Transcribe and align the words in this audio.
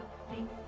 two, 0.00 0.02
three, 0.28 0.63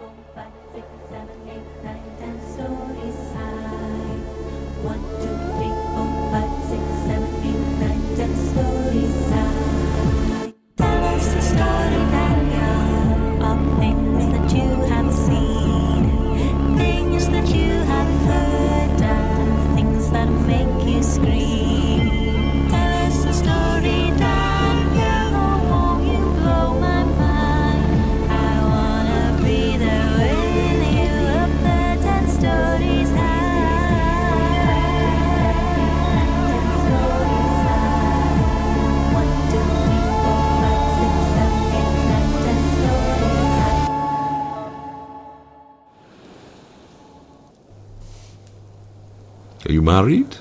Are 49.66 49.72
you 49.72 49.82
married? 49.82 50.36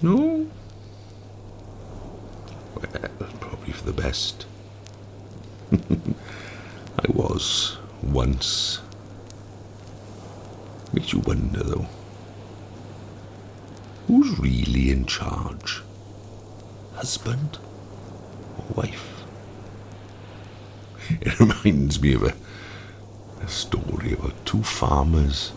No? 0.00 0.46
Well, 2.74 3.10
probably 3.40 3.72
for 3.74 3.84
the 3.84 3.92
best. 3.92 4.46
I 5.72 7.10
was 7.10 7.76
once. 8.02 8.80
Makes 10.94 11.12
you 11.12 11.18
wonder, 11.18 11.62
though. 11.62 11.86
Who's 14.06 14.38
really 14.38 14.90
in 14.90 15.04
charge? 15.04 15.82
Husband 16.94 17.58
or 18.56 18.64
wife? 18.76 19.24
It 21.20 21.38
reminds 21.64 22.00
me 22.00 22.14
of 22.14 22.22
a, 22.22 22.34
a 23.42 23.48
story 23.48 24.14
about 24.14 24.46
two 24.46 24.62
farmers. 24.62 25.52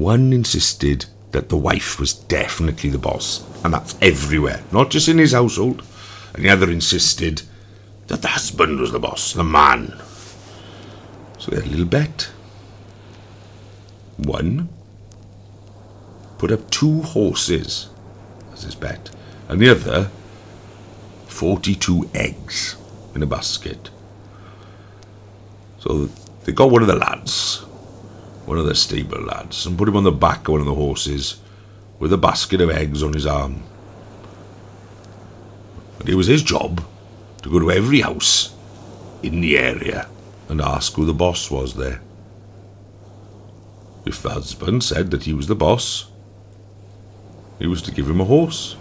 One 0.00 0.32
insisted 0.32 1.04
that 1.32 1.50
the 1.50 1.58
wife 1.58 2.00
was 2.00 2.14
definitely 2.14 2.88
the 2.88 2.96
boss, 2.96 3.44
and 3.62 3.74
that's 3.74 3.98
everywhere, 4.00 4.62
not 4.72 4.88
just 4.88 5.08
in 5.08 5.18
his 5.18 5.32
household. 5.32 5.82
And 6.32 6.42
the 6.42 6.48
other 6.48 6.70
insisted 6.70 7.42
that 8.06 8.22
the 8.22 8.28
husband 8.28 8.80
was 8.80 8.92
the 8.92 8.98
boss, 8.98 9.34
the 9.34 9.44
man. 9.44 10.00
So 11.38 11.50
they 11.50 11.58
had 11.58 11.66
a 11.66 11.70
little 11.70 11.84
bet. 11.84 12.30
One 14.16 14.70
put 16.38 16.50
up 16.50 16.70
two 16.70 17.02
horses 17.02 17.90
as 18.54 18.62
his 18.62 18.74
bet, 18.74 19.10
and 19.50 19.60
the 19.60 19.68
other 19.68 20.10
42 21.26 22.08
eggs 22.14 22.76
in 23.14 23.22
a 23.22 23.26
basket. 23.26 23.90
So 25.78 26.08
they 26.44 26.52
got 26.52 26.70
one 26.70 26.80
of 26.80 26.88
the 26.88 26.96
lads, 26.96 27.66
one 28.50 28.58
of 28.58 28.66
the 28.66 28.74
stable 28.74 29.22
lads, 29.22 29.64
and 29.64 29.78
put 29.78 29.86
him 29.86 29.96
on 29.96 30.02
the 30.02 30.10
back 30.10 30.48
of 30.48 30.52
one 30.54 30.60
of 30.60 30.66
the 30.66 30.74
horses 30.74 31.38
with 32.00 32.12
a 32.12 32.18
basket 32.18 32.60
of 32.60 32.68
eggs 32.68 33.00
on 33.00 33.12
his 33.12 33.24
arm. 33.24 33.62
And 36.00 36.08
it 36.08 36.16
was 36.16 36.26
his 36.26 36.42
job 36.42 36.84
to 37.42 37.48
go 37.48 37.60
to 37.60 37.70
every 37.70 38.00
house 38.00 38.52
in 39.22 39.40
the 39.40 39.56
area 39.56 40.08
and 40.48 40.60
ask 40.60 40.94
who 40.94 41.04
the 41.04 41.14
boss 41.14 41.48
was 41.48 41.76
there. 41.76 42.00
If 44.04 44.20
the 44.20 44.30
husband 44.30 44.82
said 44.82 45.12
that 45.12 45.22
he 45.22 45.32
was 45.32 45.46
the 45.46 45.54
boss, 45.54 46.10
he 47.60 47.68
was 47.68 47.82
to 47.82 47.92
give 47.92 48.10
him 48.10 48.20
a 48.20 48.24
horse. 48.24 48.74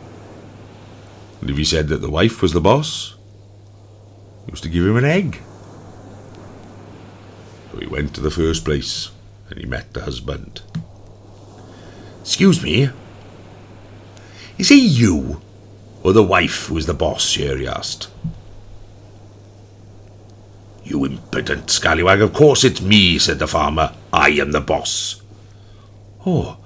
And 1.41 1.49
if 1.51 1.57
he 1.57 1.63
said 1.63 1.89
that 1.89 2.01
the 2.01 2.09
wife 2.09 2.41
was 2.41 2.53
the 2.53 2.59
boss, 2.59 3.13
he 4.45 4.51
was 4.51 4.61
to 4.61 4.67
give 4.67 4.83
him 4.83 4.97
an 4.97 5.05
egg. 5.05 5.39
So 7.71 7.77
he 7.77 7.85
went 7.85 8.15
to 8.15 8.21
the 8.21 8.31
first 8.31 8.65
place 8.65 9.11
and 9.49 9.59
he 9.59 9.65
met 9.65 9.93
the 9.93 10.01
husband. 10.01 10.61
Excuse 12.21 12.61
me, 12.61 12.89
is 14.57 14.69
he 14.69 14.79
you 14.79 15.41
or 16.03 16.13
the 16.13 16.23
wife 16.23 16.67
who 16.67 16.77
is 16.77 16.85
the 16.85 16.93
boss 16.93 17.33
here? 17.35 17.57
he 17.57 17.67
asked. 17.67 18.09
You 20.83 21.05
impudent 21.05 21.69
scallywag, 21.69 22.21
of 22.21 22.33
course 22.33 22.63
it's 22.63 22.81
me, 22.81 23.19
said 23.19 23.39
the 23.39 23.47
farmer. 23.47 23.93
I 24.11 24.29
am 24.31 24.51
the 24.51 24.61
boss. 24.61 25.21
Oh, 26.25 26.57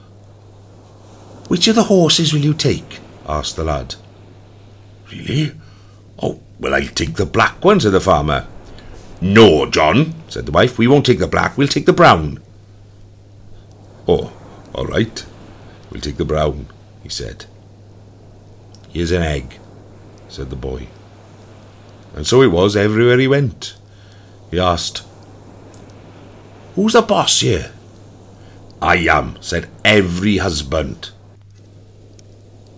which 1.48 1.68
of 1.68 1.76
the 1.76 1.84
horses 1.84 2.34
will 2.34 2.42
you 2.42 2.54
take? 2.54 3.00
asked 3.28 3.56
the 3.56 3.64
lad. 3.64 3.96
Really? 5.12 5.52
Oh, 6.22 6.42
well, 6.60 6.74
I'll 6.74 6.88
take 6.88 7.16
the 7.16 7.26
black 7.26 7.64
one, 7.64 7.80
said 7.80 7.92
the 7.92 8.02
farmer. 8.02 8.48
No, 9.22 9.66
John, 9.70 10.16
said 10.28 10.46
the 10.46 10.52
wife, 10.52 10.78
we 10.78 10.88
won't 10.88 11.06
take 11.06 11.20
the 11.20 11.28
black, 11.28 11.58
we'll 11.58 11.68
take 11.68 11.86
the 11.86 11.94
brown. 11.94 12.43
Oh, 14.08 14.34
all 14.74 14.86
right, 14.86 15.26
we'll 15.90 16.02
take 16.02 16.18
the 16.18 16.26
brown, 16.26 16.68
he 17.02 17.10
said. 17.10 17.46
Here's 18.90 19.12
an 19.12 19.24
egg, 19.24 19.60
said 20.28 20.50
the 20.50 20.56
boy. 20.56 20.88
And 22.16 22.28
so 22.28 22.42
it 22.42 22.52
was 22.52 22.76
everywhere 22.76 23.18
he 23.18 23.28
went. 23.28 23.76
He 24.52 24.60
asked, 24.60 25.04
Who's 26.76 26.94
the 26.94 27.02
boss 27.02 27.40
here? 27.40 27.72
I 28.82 28.98
am, 28.98 29.42
said 29.42 29.70
every 29.86 30.38
husband. 30.38 31.12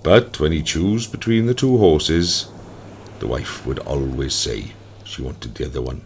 But 0.03 0.40
when 0.40 0.52
he 0.52 0.62
chose 0.62 1.08
between 1.08 1.47
the 1.47 1.53
two 1.56 1.78
horses, 1.78 2.47
the 3.19 3.28
wife 3.28 3.66
would 3.66 3.80
always 3.80 4.35
say 4.35 4.74
she 5.03 5.24
wanted 5.24 5.56
the 5.56 5.66
other 5.66 5.81
one. 5.81 6.02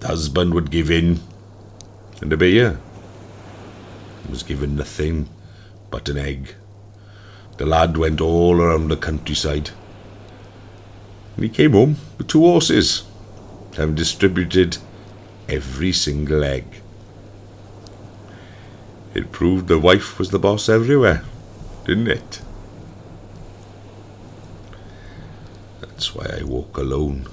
The 0.00 0.08
husband 0.08 0.54
would 0.54 0.70
give 0.70 0.90
in, 0.90 1.20
and 2.20 2.32
obey 2.32 2.58
her. 2.58 2.80
Was 4.30 4.42
given 4.44 4.76
nothing 4.76 5.28
but 5.90 6.08
an 6.08 6.16
egg. 6.16 6.54
The 7.56 7.66
lad 7.66 7.96
went 7.96 8.20
all 8.20 8.60
around 8.60 8.86
the 8.88 8.96
countryside, 8.96 9.70
and 11.34 11.44
he 11.44 11.50
came 11.50 11.72
home 11.72 11.96
with 12.16 12.28
two 12.28 12.42
horses, 12.42 13.02
having 13.76 13.96
distributed 13.96 14.78
every 15.48 15.92
single 15.92 16.44
egg. 16.44 16.64
It 19.14 19.32
proved 19.32 19.66
the 19.66 19.80
wife 19.80 20.16
was 20.18 20.30
the 20.30 20.38
boss 20.38 20.68
everywhere, 20.68 21.24
didn't 21.84 22.08
it? 22.08 22.40
That's 25.80 26.14
why 26.14 26.36
I 26.38 26.44
walk 26.44 26.76
alone 26.76 27.26